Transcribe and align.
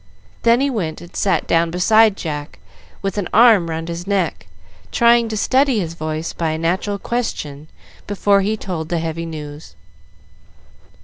Then 0.41 0.61
he 0.61 0.69
went 0.71 0.99
and 0.99 1.15
sat 1.15 1.45
down 1.45 1.69
beside 1.69 2.17
Jack 2.17 2.57
with 3.03 3.19
an 3.19 3.27
arm 3.31 3.69
round 3.69 3.87
his 3.87 4.07
neck, 4.07 4.47
trying 4.91 5.29
to 5.29 5.37
steady 5.37 5.77
his 5.79 5.93
voice 5.93 6.33
by 6.33 6.49
a 6.49 6.57
natural 6.57 6.97
question 6.97 7.67
before 8.07 8.41
he 8.41 8.57
told 8.57 8.89
the 8.89 8.97
heavy 8.97 9.27
news. 9.27 9.75